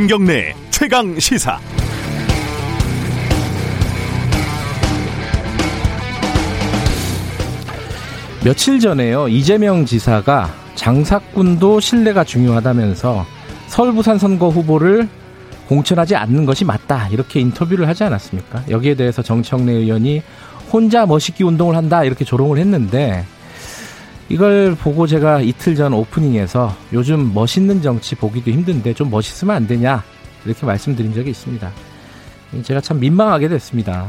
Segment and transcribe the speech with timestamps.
[0.00, 1.60] 김경래 최강 시사.
[8.42, 13.26] 며칠 전에요 이재명 지사가 장사꾼도 신뢰가 중요하다면서
[13.66, 15.06] 서울 부산 선거 후보를
[15.68, 18.64] 공천하지 않는 것이 맞다 이렇게 인터뷰를 하지 않았습니까?
[18.70, 20.22] 여기에 대해서 정청래 의원이
[20.72, 23.26] 혼자 멋있기 운동을 한다 이렇게 조롱을 했는데
[24.30, 30.04] 이걸 보고 제가 이틀 전 오프닝에서 요즘 멋있는 정치 보기도 힘든데 좀 멋있으면 안 되냐
[30.46, 31.70] 이렇게 말씀드린 적이 있습니다.
[32.62, 34.08] 제가 참 민망하게 됐습니다.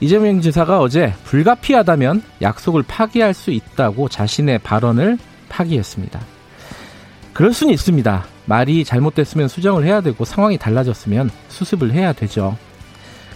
[0.00, 5.18] 이재명 지사가 어제 불가피하다면 약속을 파기할 수 있다고 자신의 발언을
[5.50, 6.20] 파기했습니다.
[7.34, 8.24] 그럴 수는 있습니다.
[8.46, 12.56] 말이 잘못됐으면 수정을 해야 되고 상황이 달라졌으면 수습을 해야 되죠.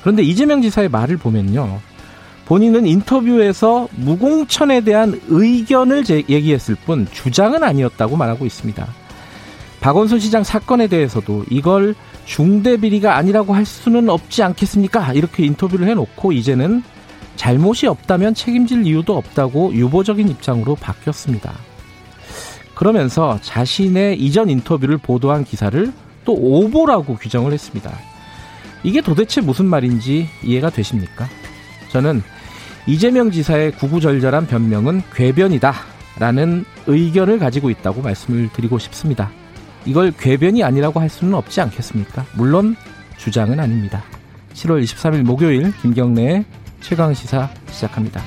[0.00, 1.80] 그런데 이재명 지사의 말을 보면요.
[2.46, 8.86] 본인은 인터뷰에서 무공천에 대한 의견을 얘기했을 뿐 주장은 아니었다고 말하고 있습니다.
[9.80, 15.12] 박원순 시장 사건에 대해서도 이걸 중대 비리가 아니라고 할 수는 없지 않겠습니까?
[15.12, 16.82] 이렇게 인터뷰를 해놓고 이제는
[17.36, 21.52] 잘못이 없다면 책임질 이유도 없다고 유보적인 입장으로 바뀌었습니다.
[22.74, 25.92] 그러면서 자신의 이전 인터뷰를 보도한 기사를
[26.24, 27.92] 또 오보라고 규정을 했습니다.
[28.82, 31.28] 이게 도대체 무슨 말인지 이해가 되십니까?
[31.90, 32.22] 저는
[32.86, 35.72] 이재명 지사의 구구절절한 변명은 궤변이다.
[36.18, 39.30] 라는 의견을 가지고 있다고 말씀을 드리고 싶습니다.
[39.84, 42.24] 이걸 궤변이 아니라고 할 수는 없지 않겠습니까?
[42.36, 42.76] 물론
[43.16, 44.02] 주장은 아닙니다.
[44.52, 46.44] 7월 23일 목요일 김경래의
[46.80, 48.22] 최강시사 시작합니다.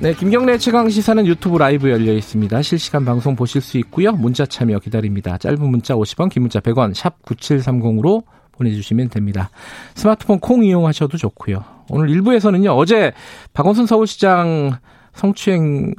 [0.00, 2.62] 네, 김경래 최강 시사는 유튜브 라이브 열려 있습니다.
[2.62, 4.12] 실시간 방송 보실 수 있고요.
[4.12, 5.36] 문자 참여 기다립니다.
[5.36, 8.24] 짧은 문자 50원, 긴 문자 100원, 샵 9730으로
[8.60, 9.50] 보내주시면 됩니다.
[9.94, 11.64] 스마트폰 콩 이용하셔도 좋고요.
[11.88, 12.76] 오늘 1부에서는요.
[12.76, 13.12] 어제
[13.52, 14.76] 박원순 서울시장
[15.14, 15.94] 성추행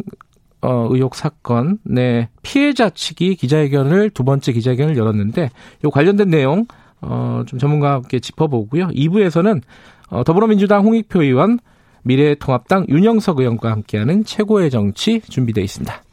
[0.63, 5.49] 어, 의혹 사건, 네, 피해자 측이 기자회견을, 두 번째 기자회견을 열었는데,
[5.83, 6.67] 요 관련된 내용,
[7.01, 8.89] 어, 좀 전문가와 함께 짚어보고요.
[8.89, 9.61] 2부에서는,
[10.09, 11.57] 어, 더불어민주당 홍익표 의원,
[12.03, 16.03] 미래통합당 윤영석 의원과 함께하는 최고의 정치 준비되어 있습니다.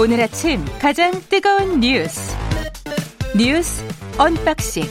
[0.00, 2.36] 오늘 아침 가장 뜨거운 뉴스
[3.36, 3.84] 뉴스
[4.16, 4.84] unboxing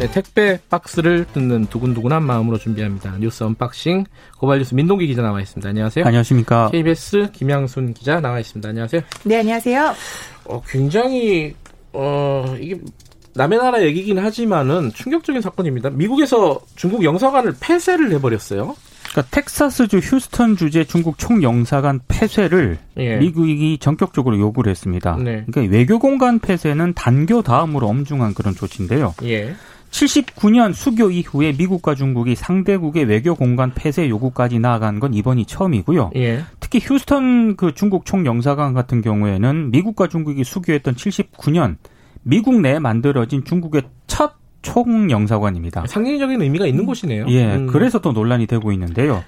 [0.00, 3.16] 네, 택배 박스를 뜯는 두근두근한 마음으로 준비합니다.
[3.20, 4.06] 뉴스 unboxing
[4.38, 5.68] 고발뉴스 민동기 기자 나와 있습니다.
[5.68, 6.04] 안녕하세요.
[6.04, 6.70] 안녕하십니까.
[6.72, 8.68] KBS 김양순 기자 나와 있습니다.
[8.68, 9.00] 안녕하세요.
[9.22, 9.94] 네, 안녕하세요.
[10.46, 11.54] 어, 굉장히
[11.92, 12.80] 어 이게
[13.34, 15.90] 남의 나라 얘기긴 하지만은 충격적인 사건입니다.
[15.90, 18.74] 미국에서 중국 영사관을 폐쇄를 해버렸어요.
[19.10, 23.16] 그러니까 텍사스주 휴스턴 주재 중국 총영사관 폐쇄를 예.
[23.16, 25.16] 미국이 전격적으로 요구를 했습니다.
[25.16, 25.44] 네.
[25.46, 29.14] 그러니까 외교 공간 폐쇄는 단교 다음으로 엄중한 그런 조치인데요.
[29.22, 29.54] 예.
[29.94, 36.10] 79년 수교 이후에 미국과 중국이 상대국의 외교 공간 폐쇄 요구까지 나아간 건 이번이 처음이고요.
[36.16, 36.42] 예.
[36.58, 41.76] 특히 휴스턴 그 중국 총영사관 같은 경우에는 미국과 중국이 수교했던 79년
[42.22, 45.86] 미국 내에 만들어진 중국의 첫 총영사관입니다.
[45.86, 47.26] 상징적인 의미가 있는 곳이네요.
[47.28, 47.66] 예, 음.
[47.68, 49.22] 그래서 또 논란이 되고 있는데요.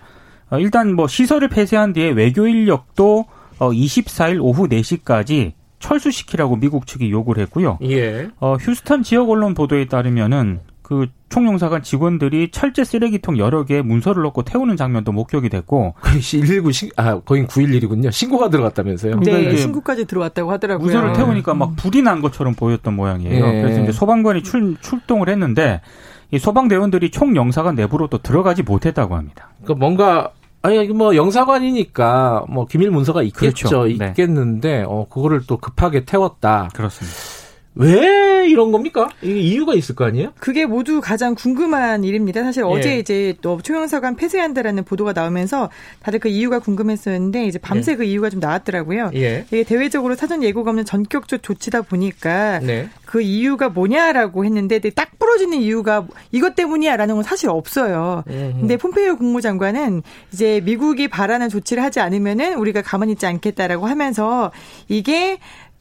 [0.50, 3.26] 어, 일단 뭐 시설을 폐쇄한 뒤에 외교 인력도
[3.58, 7.78] 24일 어, 오후 4시까지 철수시키라고 미국 측이 요구를 했고요.
[7.82, 8.28] 예.
[8.41, 14.44] 어, 휴스턴 지역 언론 보도에 따르면은 그 총영사관 직원들이 철제 쓰레기통 여러 개에 문서를 넣고
[14.44, 15.94] 태우는 장면도 목격이 됐고.
[16.04, 18.12] 119 신, 아, 거긴 911이군요.
[18.12, 19.19] 신고가 들어갔다면서요.
[19.19, 20.84] 네, 그러니까 신고까지 들어왔다고 하더라고요.
[20.84, 23.44] 문서를 태우니까 막 불이 난 것처럼 보였던 모양이에요.
[23.44, 23.62] 예.
[23.62, 25.80] 그래서 이제 소방관이 출, 출동을 했는데
[26.30, 29.48] 이 소방대원들이 총영사관 내부로 또 들어가지 못했다고 합니다.
[29.64, 30.30] 그 뭔가
[30.62, 33.68] 아니 뭐 영사관이니까 뭐 기밀 문서가 있겠죠.
[33.68, 33.98] 그렇죠.
[33.98, 34.06] 네.
[34.10, 34.84] 있겠는데 네.
[34.86, 36.68] 어 그거를 또 급하게 태웠다.
[36.72, 37.16] 그렇습니다.
[37.74, 38.25] 왜
[38.56, 39.11] 이런 겁니까?
[39.21, 40.33] 이게 이유가 있을 거 아니에요?
[40.41, 42.43] 그게 모두 가장 궁금한 일입니다.
[42.43, 42.67] 사실 예.
[42.67, 45.69] 어제 이제 또 초영사관 폐쇄한다라는 보도가 나오면서
[46.00, 47.97] 다들 그 이유가 궁금했었는데 이제 밤새 예.
[47.97, 49.10] 그 이유가 좀 나왔더라고요.
[49.15, 49.45] 예.
[49.48, 52.89] 이게 대외적으로 사전 예고가 없는 전격적 조치다 보니까 네.
[53.04, 58.25] 그 이유가 뭐냐라고 했는데 딱 부러지는 이유가 이것 때문이야라는 건 사실 없어요.
[58.28, 58.60] 음흠.
[58.60, 60.03] 근데 폼페이오 국무장관은
[60.33, 64.51] 이제 미국이 바라는 조치를 하지 않으면은 우리가 가만히 있지 않겠다라고 하면서
[64.89, 65.39] 이게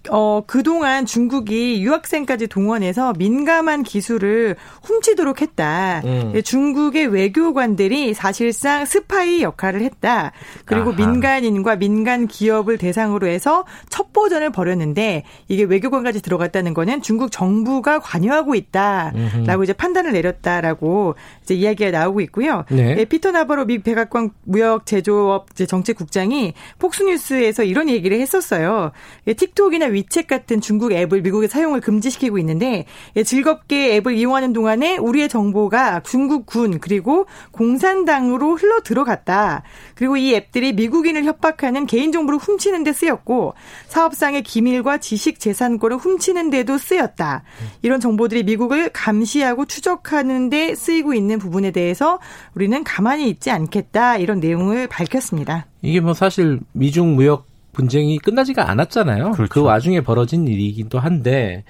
[0.10, 6.02] 어, 그동안 중국이 유학생까지 동원해서 민감한 기술을 훔치도록 했다.
[6.06, 6.42] 음.
[6.44, 10.32] 중국의 외교관들이 사실상 스파이 역할을 했다.
[10.66, 10.98] 그리고 아하.
[10.98, 19.18] 민간인과 민간 기업을 대상으로 해서 첩보전을 벌였는데 이게 외교관까지 들어갔다는 거는 중국 정부가 관여하고 있다라고
[19.18, 19.64] 음흠.
[19.64, 22.66] 이제 판단을 내렸다라고 이제 이야기가 나오고 있고요.
[22.70, 22.96] 네.
[22.98, 28.92] 예, 피터 나바로 미 백악관 무역 제조업 정책국장이 폭스뉴스에서 이런 얘기를 했었어요.
[29.28, 34.98] 예, 틱톡이나 위챗 같은 중국 앱을 미국에 사용을 금지시키고 있는데 예, 즐겁게 앱을 이용하는 동안에
[34.98, 39.64] 우리의 정보가 중국 군 그리고 공산당으로 흘러 들어갔다.
[39.96, 43.54] 그리고 이 앱들이 미국인을 협박하는 개인 정보를 훔치는 데 쓰였고
[43.88, 47.44] 사업상의 기밀과 지식 재산권을 훔치는 데도 쓰였다.
[47.82, 52.20] 이런 정보들이 미국을 감시하고 추적하는 데 쓰이고 있는 부분에 대해서
[52.54, 54.18] 우리는 가만히 있지 않겠다.
[54.18, 55.66] 이런 내용을 밝혔습니다.
[55.82, 59.32] 이게 뭐 사실 미중 무역 분쟁이 끝나지가 않았잖아요.
[59.32, 59.54] 그렇죠.
[59.54, 61.64] 그 와중에 벌어진 일이기도 한데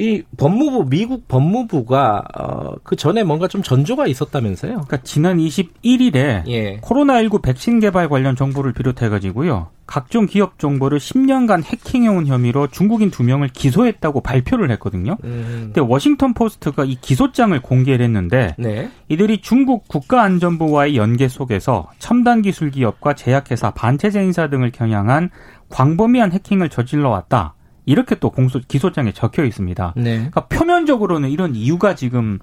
[0.00, 4.72] 이 법무부 미국 법무부가 어, 그 전에 뭔가 좀 전조가 있었다면서요?
[4.72, 6.80] 그러니까 지난 21일에 예.
[6.80, 9.68] 코로나19 백신 개발 관련 정보를 비롯해 가지고요.
[9.86, 15.16] 각종 기업 정보를 10년간 해킹해온 혐의로 중국인 두 명을 기소했다고 발표를 했거든요.
[15.24, 15.72] 음.
[15.74, 18.88] 근데 워싱턴 포스트가 이 기소장을 공개를 했는데 네.
[19.08, 25.30] 이들이 중국 국가안전부와의 연계 속에서 첨단 기술 기업과 제약회사, 반체제 인사 등을 겨냥한
[25.68, 27.54] 광범위한 해킹을 저질러 왔다.
[27.90, 29.94] 이렇게 또 공소 기소장에 적혀 있습니다.
[29.96, 30.14] 네.
[30.16, 32.38] 그러니까 표면적으로는 이런 이유가 지금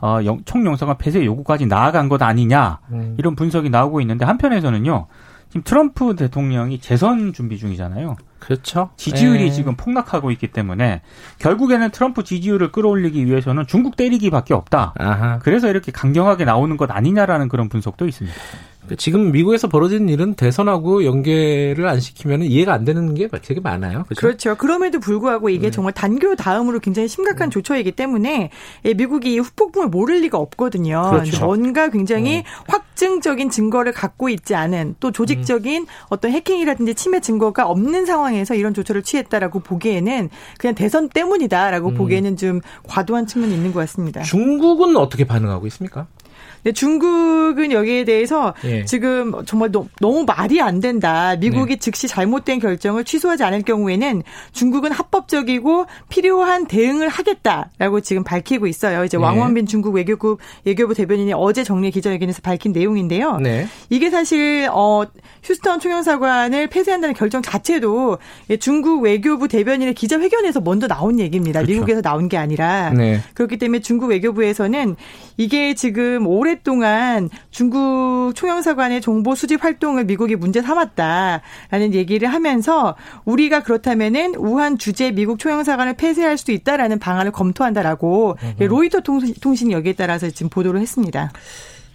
[0.00, 3.16] 어, 총영사관 폐쇄 요구까지 나아간 것 아니냐 음.
[3.18, 5.08] 이런 분석이 나오고 있는데 한편에서는요.
[5.48, 8.16] 지금 트럼프 대통령이 재선 준비 중이잖아요.
[8.38, 8.90] 그렇죠.
[8.96, 9.50] 지지율이 네.
[9.50, 11.02] 지금 폭락하고 있기 때문에
[11.38, 14.94] 결국에는 트럼프 지지율을 끌어올리기 위해서는 중국 때리기밖에 없다.
[14.98, 15.38] 아하.
[15.40, 18.36] 그래서 이렇게 강경하게 나오는 것 아니냐라는 그런 분석도 있습니다.
[18.82, 24.04] 그러니까 지금 미국에서 벌어진 일은 대선하고 연계를 안 시키면 이해가 안 되는 게 되게 많아요.
[24.04, 24.20] 그렇죠.
[24.20, 24.54] 그렇죠.
[24.56, 25.70] 그럼에도 불구하고 이게 네.
[25.70, 27.54] 정말 단교 다음으로 굉장히 심각한 네.
[27.54, 28.50] 조처이기 때문에
[28.96, 31.10] 미국이 후폭풍을 모를 리가 없거든요.
[31.10, 31.46] 그렇죠.
[31.46, 32.44] 뭔가 굉장히 네.
[32.66, 35.86] 확증적인 증거를 갖고 있지 않은 또 조직적인 음.
[36.08, 41.94] 어떤 해킹이라든지 침해 증거가 없는 상황에서 이런 조처를 취했다라고 보기에는 그냥 대선 때문이다라고 음.
[41.94, 44.22] 보기에는 좀 과도한 측면이 있는 것 같습니다.
[44.22, 46.08] 중국은 어떻게 반응하고 있습니까?
[46.62, 48.84] 근데 중국은 여기에 대해서 예.
[48.84, 51.34] 지금 정말 너, 무 말이 안 된다.
[51.36, 51.78] 미국이 네.
[51.78, 54.22] 즉시 잘못된 결정을 취소하지 않을 경우에는
[54.52, 59.04] 중국은 합법적이고 필요한 대응을 하겠다라고 지금 밝히고 있어요.
[59.04, 59.22] 이제 네.
[59.22, 63.38] 왕원빈 중국 외교부 외교부 대변인이 어제 정례 기자회견에서 밝힌 내용인데요.
[63.38, 63.66] 네.
[63.90, 65.04] 이게 사실 어
[65.42, 68.18] 휴스턴 총영사관을 폐쇄한다는 결정 자체도
[68.60, 71.60] 중국 외교부 대변인의 기자회견에서 먼저 나온 얘기입니다.
[71.60, 71.72] 그렇죠.
[71.72, 73.20] 미국에서 나온 게 아니라 네.
[73.34, 74.96] 그렇기 때문에 중국 외교부에서는
[75.42, 82.94] 이게 지금 오랫동안 중국 총영사관의 정보 수집 활동을 미국이 문제 삼았다라는 얘기를 하면서
[83.24, 89.00] 우리가 그렇다면은 우한 주재 미국 총영사관을 폐쇄할 수도 있다라는 방안을 검토한다라고 로이터
[89.40, 91.32] 통신 여기에 따라서 지금 보도를 했습니다.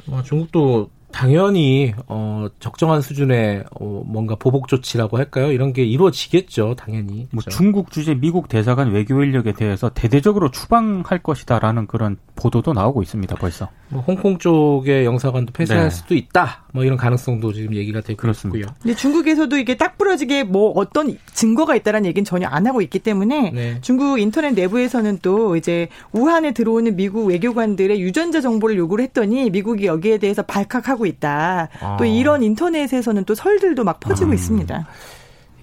[0.06, 5.54] 뭐 중국도 당연히 어 적정한 수준의 어 뭔가 보복 조치라고 할까요?
[5.54, 7.28] 이런 게 이루어지겠죠, 당연히.
[7.32, 7.50] 뭐 그렇죠?
[7.50, 13.68] 중국 주재 미국 대사관 외교 인력에 대해서 대대적으로 추방할 것이다라는 그런 보도도 나오고 있습니다, 벌써.
[13.90, 15.90] 뭐 홍콩 쪽의 영사관도 폐쇄할 네.
[15.90, 16.64] 수도 있다.
[16.74, 18.60] 뭐 이런 가능성도 지금 얘기가 되고 그렇습니다.
[18.60, 18.76] 있고요.
[18.82, 23.52] 근데 중국에서도 이게 딱 부러지게 뭐 어떤 증거가 있다라는 얘기는 전혀 안 하고 있기 때문에
[23.52, 23.78] 네.
[23.82, 30.20] 중국 인터넷 내부에서는 또 이제 우한에 들어오는 미국 외교관들의 유전자 정보를 요구를 했더니 미국이 여기에
[30.20, 31.70] 대해서 발칵하고 있다.
[31.82, 31.98] 아.
[31.98, 34.34] 또 이런 인터넷에서는 또 설들도 막 퍼지고 음.
[34.36, 34.88] 있습니다.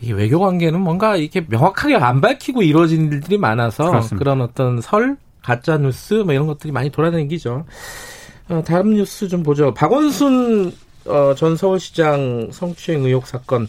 [0.01, 4.19] 이 외교 관계는 뭔가 이렇게 명확하게 안 밝히고 이루어진 일들이 많아서 그렇습니다.
[4.19, 7.67] 그런 어떤 설, 가짜 뉴스 뭐 이런 것들이 많이 돌아다니기죠.
[8.49, 9.75] 어, 다음 뉴스 좀 보죠.
[9.75, 10.73] 박원순
[11.07, 13.69] 어, 전 서울시장 성추행 의혹 사건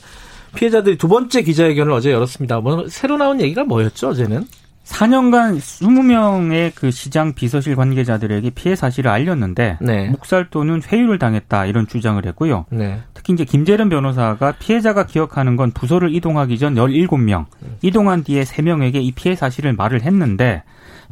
[0.55, 2.61] 피해자들이 두 번째 기자회견을 어제 열었습니다.
[2.61, 4.47] 뭐 새로 나온 얘기가 뭐였죠, 어제는?
[4.85, 10.09] 4년간 20명의 그 시장 비서실 관계자들에게 피해 사실을 알렸는데 네.
[10.09, 12.65] 묵살 또는 회유를 당했다 이런 주장을 했고요.
[12.69, 13.01] 네.
[13.13, 17.45] 특히 이제 김재련 변호사가 피해자가 기억하는 건 부서를 이동하기 전 17명,
[17.81, 20.63] 이동한 뒤에 3명에게 이 피해 사실을 말을 했는데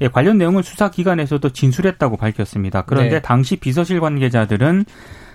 [0.02, 2.84] 예, 관련 내용을 수사기관에서도 진술했다고 밝혔습니다.
[2.84, 3.22] 그런데 네.
[3.22, 4.86] 당시 비서실 관계자들은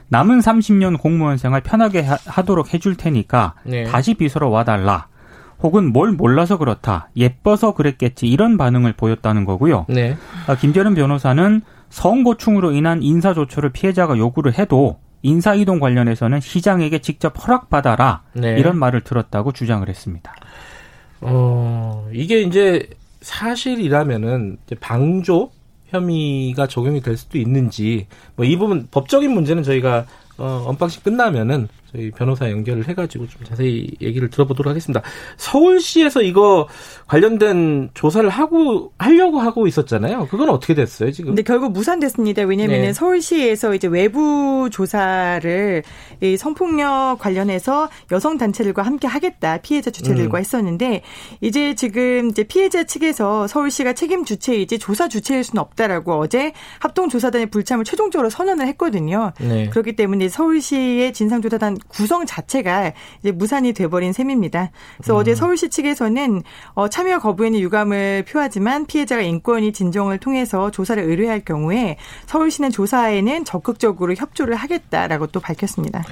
[0.09, 3.85] 남은 30년 공무원 생활 편하게 하 도록 해줄 테니까 네.
[3.85, 5.09] 다시 비서로 와달라.
[5.61, 7.11] 혹은 뭘 몰라서 그렇다.
[7.17, 8.29] 예뻐서 그랬겠지.
[8.29, 9.87] 이런 반응을 보였다는 거고요.
[9.89, 10.17] 네.
[10.47, 18.23] 아, 김재련 변호사는 성고충으로 인한 인사조처를 피해자가 요구를 해도 인사이동 관련해서는 시장에게 직접 허락받아라.
[18.35, 18.57] 네.
[18.59, 20.33] 이런 말을 들었다고 주장을 했습니다.
[21.21, 22.89] 어, 이게 이제
[23.21, 25.51] 사실이라면은 방조
[25.89, 28.07] 혐의가 적용이 될 수도 있는지
[28.37, 30.07] 뭐 이 부분 법적인 문제는 저희가
[30.37, 35.03] 어, unboxing 끝나면은 저희 변호사 연결을 해가지고 좀 자세히 얘기를 들어보도록 하겠습니다.
[35.39, 36.69] 서울시에서 이거
[37.07, 40.29] 관련된 조사를 하고 하려고 하고 있었잖아요.
[40.31, 41.31] 그건 어떻게 됐어요 지금?
[41.31, 42.43] 근데 결국 무산됐습니다.
[42.43, 42.93] 왜냐하면 네.
[42.93, 45.83] 서울시에서 이제 외부 조사를
[46.21, 50.41] 이 성폭력 관련해서 여성 단체들과 함께 하겠다 피해자 주체들과 음.
[50.41, 51.03] 했었는데
[51.41, 57.47] 이제 지금 이제 피해자 측에서 서울시가 책임 주체이지 조사 주체일 수는 없다라고 어제 합동 조사단의
[57.47, 59.33] 불참을 최종적으로 선언을 했거든요.
[59.41, 59.71] 네.
[59.71, 64.71] 그렇기 때문에 서울시의 진상조사단 구성 자체가 이제 무산이 돼버린 셈입니다.
[64.97, 65.21] 그래서 음.
[65.21, 66.43] 어제 서울시 측에서는
[66.75, 74.15] 어, 참여 거부에는 유감을 표하지만 피해자가 인권위 진정을 통해서 조사를 의뢰할 경우에 서울시는 조사에는 적극적으로
[74.15, 76.05] 협조를 하겠다라고 또 밝혔습니다.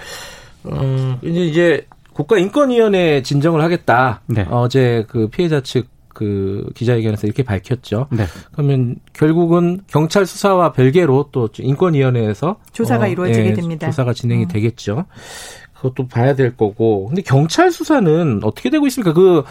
[0.64, 4.23] 어, 이제 이제 국가인권위원회 진정을 하겠다.
[4.26, 4.46] 네.
[4.50, 8.06] 어제 그 피해자 측 그 기자회견에서 이렇게 밝혔죠.
[8.11, 8.25] 네.
[8.52, 13.87] 그러면 결국은 경찰 수사와 별개로 또 인권위원회에서 조사가 어, 이루어지게 예, 됩니다.
[13.88, 14.49] 조사가 진행이 음.
[14.49, 15.04] 되겠죠.
[15.75, 17.08] 그것도 봐야 될 거고.
[17.08, 19.12] 근데 경찰 수사는 어떻게 되고 있습니까?
[19.12, 19.42] 그,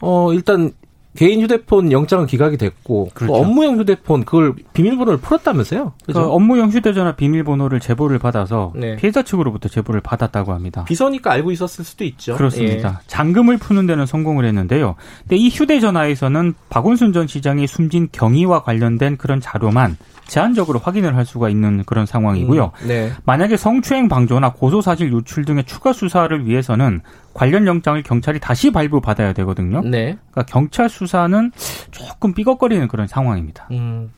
[0.00, 0.72] 어, 일단
[1.16, 3.34] 개인 휴대폰 영장은 기각이 됐고 그 그렇죠.
[3.34, 5.92] 업무용 휴대폰 그걸 비밀번호를 풀었다면서요?
[6.06, 6.20] 그죠?
[6.20, 8.96] 그 업무용 휴대전화 비밀번호를 제보를 받아서 네.
[8.96, 10.84] 피해자 측으로부터 제보를 받았다고 합니다.
[10.84, 12.36] 비서니까 알고 있었을 수도 있죠.
[12.36, 13.00] 그렇습니다.
[13.02, 13.06] 예.
[13.08, 14.94] 잔금을 푸는 데는 성공을 했는데요.
[15.22, 19.96] 근데 이 휴대전화에서는 박원순 전 시장이 숨진 경위와 관련된 그런 자료만
[20.30, 22.70] 제한적으로 확인을 할 수가 있는 그런 상황이고요.
[22.82, 23.12] 음, 네.
[23.24, 27.00] 만약에 성추행 방조나 고소 사실 유출 등의 추가 수사를 위해서는
[27.32, 29.82] 관련 영장을 경찰이 다시 발부받아야 되거든요.
[29.82, 30.18] 네.
[30.30, 31.52] 그러니까 경찰 수사는
[31.90, 33.68] 조금 삐걱거리는 그런 상황입니다.
[33.70, 34.12] 음.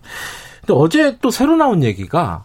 [0.61, 2.45] 근데 어제 또 새로 나온 얘기가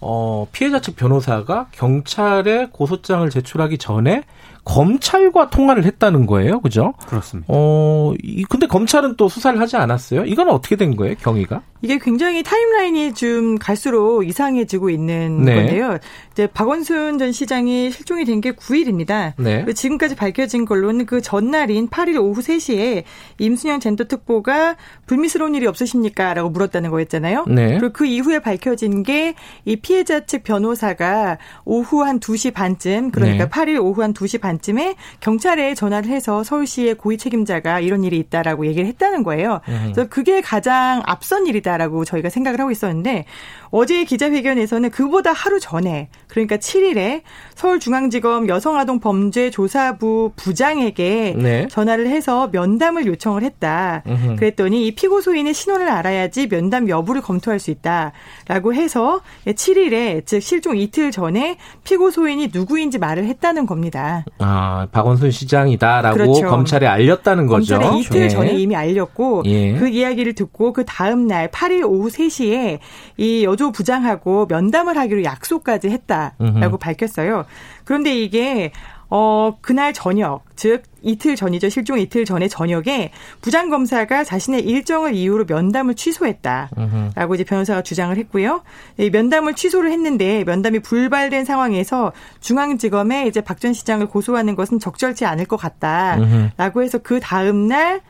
[0.00, 4.24] 어, 피해자 측 변호사가 경찰에 고소장을 제출하기 전에
[4.68, 6.60] 검찰과 통화를 했다는 거예요.
[6.60, 6.92] 그죠?
[7.06, 7.46] 그렇습니다.
[7.48, 10.24] 어, 이, 근데 검찰은 또 수사를 하지 않았어요?
[10.26, 11.62] 이건 어떻게 된 거예요, 경위가?
[11.80, 15.54] 이게 굉장히 타임라인이 좀 갈수록 이상해지고 있는 네.
[15.54, 15.98] 건데요.
[16.32, 19.32] 이제 박원순 전 시장이 실종이 된 게 9일입니다.
[19.36, 19.64] 네.
[19.72, 23.02] 지금까지 밝혀진 걸로는 그 전날인 8일 오후 3시에
[23.38, 26.34] 임순영 젠더 특보가 불미스러운 일이 없으십니까?
[26.34, 27.46] 라고 물었다는 거였잖아요.
[27.48, 27.78] 네.
[27.78, 29.34] 그리고 그 이후에 밝혀진 게
[29.64, 33.50] 이 피해자 측 변호사가 오후 한 2시 반쯤 그러니까 네.
[33.50, 38.66] 8일 오후 한 2시 반 쯤에 경찰에 전화를 해서 서울시의 고위 책임자가 이런 일이 있다라고
[38.66, 39.60] 얘기를 했다는 거예요.
[39.68, 39.90] 음.
[39.92, 41.68] 그래서 그게 가장 앞선 일이다.
[41.68, 43.26] 있다라고 저희가 생각을 하고 있었는데
[43.70, 47.22] 어제 기자회견에서는 그보다 하루 전에 그러니까 7일에
[47.54, 51.68] 서울중앙지검 여성아동범죄조사부 부장에게 네.
[51.68, 54.02] 전화를 해서 면담을 요청을 했다.
[54.06, 54.36] 으흠.
[54.36, 60.76] 그랬더니 이 피고 소인의 신원을 알아야지 면담 여부를 검토할 수 있다라고 해서 7일에 즉 실종
[60.76, 64.24] 이틀 전에 피고 소인이 누구인지 말을 했다는 겁니다.
[64.38, 66.46] 아 박원순 시장이다라고 그렇죠.
[66.46, 67.78] 검찰에 알렸다는 거죠.
[67.78, 68.28] 검찰에 이틀 네.
[68.28, 69.74] 전에 이미 알렸고 예.
[69.74, 72.78] 그 이야기를 듣고 그 다음 날 8일 오후 3시에
[73.16, 76.78] 이 여조 부장하고 면담을 하기로 약속까지 했다라고 음흠.
[76.78, 77.44] 밝혔어요.
[77.84, 78.72] 그런데 이게
[79.10, 81.68] 어, 그날 저녁, 즉, 이틀 전이죠.
[81.68, 83.10] 실종 이틀 전에 저녁에
[83.40, 86.70] 부장검사가 자신의 일정을 이유로 면담을 취소했다
[87.14, 88.62] 라고 이제 변호사가 주장을 했고요.
[88.98, 95.24] 이 면담을 취소를 했는데 면담이 불발된 상황에서 중앙지검에 이제 박 전 시장을 고소하는 것은 적절치
[95.24, 96.16] 않을 것 같다
[96.56, 98.00] 라고 해서 그 다음날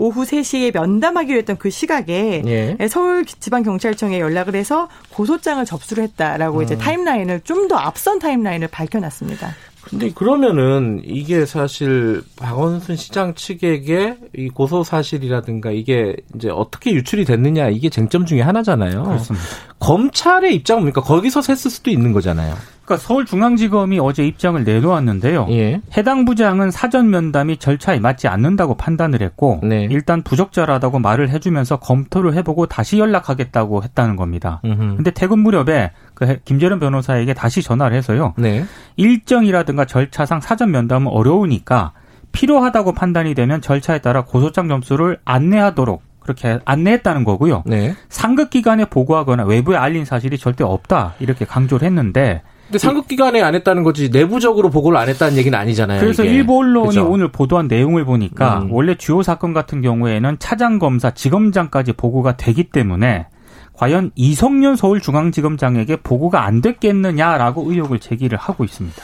[0.00, 2.88] 오후 3시에 면담하기로 했던 그 시각에 예.
[2.88, 6.62] 서울지방경찰청에 연락을 해서 고소장을 접수를 했다라고 음.
[6.62, 9.54] 이제 타임라인을 좀 더 앞선 타임라인을 밝혀놨습니다.
[9.88, 17.68] 근데 그러면은 이게 사실 박원순 시장 측에게 이 고소 사실이라든가 이게 이제 어떻게 유출이 됐느냐
[17.68, 19.02] 이게 쟁점 중에 하나잖아요.
[19.02, 19.46] 그렇습니다.
[19.78, 21.00] 검찰의 입장은 뭡니까?
[21.00, 22.54] 거기서 셌을 수도 있는 거잖아요.
[22.88, 25.48] 그러니까 서울중앙지검이 어제 입장을 내놓았는데요.
[25.50, 25.82] 예.
[25.94, 29.86] 해당 부장은 사전 면담이 절차에 맞지 않는다고 판단을 했고 네.
[29.90, 34.62] 일단 부적절하다고 말을 해주면서 검토를 해보고 다시 연락하겠다고 했다는 겁니다.
[34.64, 34.96] 음흠.
[34.96, 38.32] 근데 퇴근 무렵에 그 김재련 변호사에게 다시 전화를 해서요.
[38.38, 38.64] 네.
[38.96, 41.92] 일정이라든가 절차상 사전 면담은 어려우니까
[42.32, 47.64] 필요하다고 판단이 되면 절차에 따라 고소장 점수를 안내하도록 그렇게 안내했다는 거고요.
[47.66, 47.94] 네.
[48.08, 53.54] 상급 기관에 보고하거나 외부에 알린 사실이 절대 없다 이렇게 강조를 했는데 근데 상급 기관에 안
[53.54, 56.00] 했다는 거지 내부적으로 보고를 안 했다는 얘기는 아니잖아요.
[56.00, 56.34] 그래서 이게.
[56.34, 57.10] 일부 언론이 그렇죠?
[57.10, 58.72] 오늘 보도한 내용을 보니까 음.
[58.72, 63.26] 원래 주요 사건 같은 경우에는 차장 검사, 지검장까지 보고가 되기 때문에
[63.72, 69.02] 과연 이성윤 서울중앙지검장에게 보고가 안 됐겠느냐라고 의혹을 제기를 하고 있습니다.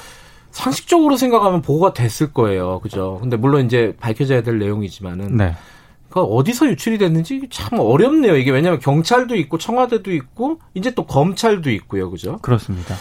[0.51, 2.81] 상식적으로 생각하면 보고가 됐을 거예요.
[2.81, 3.19] 그죠?
[3.23, 5.55] 근데 물론 이제 밝혀져야 될 내용이지만은 네.
[6.11, 8.37] 그 어디서 유출이 됐는지 참 어렵네요.
[8.37, 12.11] 이게 왜냐하면 경찰도 있고 청와대도 있고 이제 또 검찰도 있고요.
[12.11, 12.39] 그죠?
[12.43, 12.95] 그렇습니다.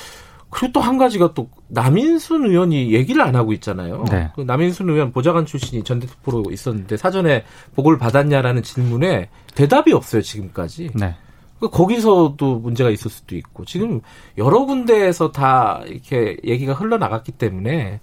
[0.54, 4.04] 그리고 또 한 가지가 또 남인순 의원이 얘기를 안 하고 있잖아요.
[4.12, 4.30] 네.
[4.36, 7.44] 그 남인순 의원 보좌관 출신이 전대표로 있었는데 사전에
[7.76, 10.92] 보고를 받았냐라는 질문에 대답이 없어요 지금까지.
[10.94, 11.16] 네.
[11.60, 14.02] 그 거기서도 문제가 있을 수도 있고 지금
[14.38, 18.02] 여러 군데에서 다 이렇게 얘기가 흘러나갔기 때문에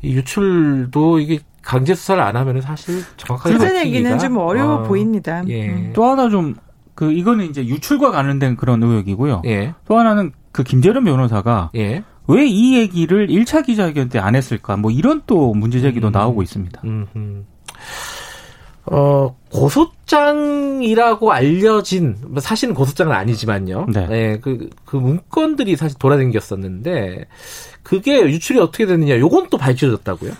[0.00, 5.44] 이 유출도 이게 강제 수사를 안 하면은 사실 정확하게 그 얘기는 좀 어려워 어, 보입니다.
[5.48, 5.68] 예.
[5.68, 5.92] 음.
[5.94, 6.54] 또 하나 좀
[6.94, 9.42] 그 이거는 이제 유출과 관련된 그런 의혹이고요.
[9.46, 9.74] 예.
[9.86, 12.04] 또 하나는 그 김재련 변호사가 예.
[12.28, 14.76] 왜 이 얘기를 1차 기자회견 때 안 했을까?
[14.76, 16.12] 뭐 이런 또 문제 제기도 음.
[16.12, 16.80] 나오고 있습니다.
[16.84, 17.46] 음.
[18.84, 23.86] 어, 고소장이라고 알려진, 뭐 사실은 고소장은 아니지만요.
[23.92, 24.06] 네.
[24.06, 27.26] 네 그, 그 문건들이 사실 돌아다녔었는데,
[27.82, 30.32] 그게 유출이 어떻게 됐느냐, 요건 또 밝혀졌다고요?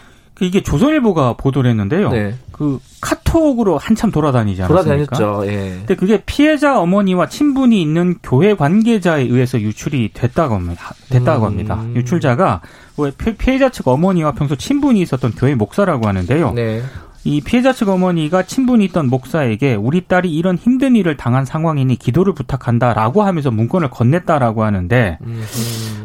[0.42, 2.10] 그 이게 조선일보가 보도를 했는데요.
[2.10, 2.34] 네.
[2.50, 5.16] 그 카톡으로 한참 돌아다니지 않았습니까?
[5.16, 5.52] 돌아다녔죠.
[5.52, 5.76] 예.
[5.78, 10.94] 근데 그게 피해자 어머니와 친분이 있는 교회 관계자에 의해서 유출이 됐다고 합니다.
[11.10, 11.76] 됐다고 합니다.
[11.82, 11.94] 음.
[11.94, 12.60] 유출자가
[13.38, 16.54] 피해자 측 어머니와 평소 친분이 있었던 교회 목사라고 하는데요.
[16.54, 16.82] 네.
[17.24, 22.32] 이 피해자 측 어머니가 친분이 있던 목사에게 우리 딸이 이런 힘든 일을 당한 상황이니 기도를
[22.34, 25.18] 부탁한다라고 하면서 문건을 건넸다라고 하는데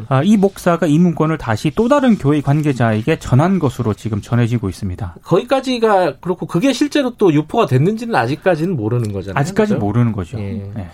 [0.08, 5.16] 아, 이 목사가 이 문건을 다시 또 다른 교회 관계자에게 전한 것으로 지금 전해지고 있습니다.
[5.24, 9.40] 거기까지가 그렇고 그게 실제로 또 유포가 됐는지는 아직까지는 모르는 거잖아요.
[9.40, 9.84] 아직까지 그렇죠?
[9.84, 10.38] 모르는 거죠.
[10.38, 10.70] 예.
[10.74, 10.88] 네.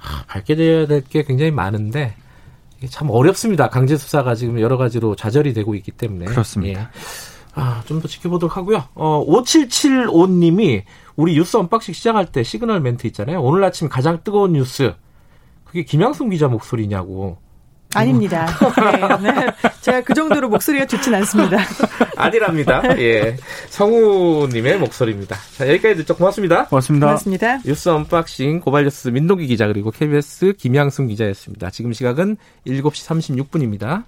[0.00, 2.14] 아, 밝혀져야 될 게 굉장히 많은데
[2.90, 3.68] 참 어렵습니다.
[3.70, 6.80] 강제 수사가 지금 여러 가지로 좌절이 되고 있기 때문에 그렇습니다.
[6.82, 6.86] 예.
[7.58, 8.84] 아, 좀 더 지켜보도록 하고요.
[8.94, 10.82] 어, 5775님이
[11.16, 13.42] 우리 뉴스 unboxing 시작할 때 시그널 멘트 있잖아요.
[13.42, 14.94] 오늘 아침 가장 뜨거운 뉴스.
[15.64, 17.38] 그게 김양순 기자 목소리냐고.
[17.94, 18.46] 아닙니다.
[19.22, 19.46] 네, 네.
[19.80, 21.56] 제가 그 정도로 목소리가 좋진 않습니다.
[22.16, 22.82] 아니랍니다.
[22.98, 23.36] 예.
[23.70, 25.36] 성우님의 목소리입니다.
[25.56, 26.14] 자, 여기까지 듣죠.
[26.14, 26.66] 고맙습니다.
[26.66, 27.06] 고맙습니다.
[27.06, 27.58] 고맙습니다.
[27.64, 31.70] 뉴스 unboxing 고발뉴스 민동기 기자 그리고 KBS 김양순 기자였습니다.
[31.70, 32.36] 지금 시각은
[32.66, 34.04] 7시 36분입니다.